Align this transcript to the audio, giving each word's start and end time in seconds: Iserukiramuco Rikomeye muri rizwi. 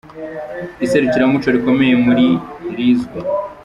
Iserukiramuco 0.85 1.47
Rikomeye 1.55 1.95
muri 2.05 2.27
rizwi. 2.75 3.19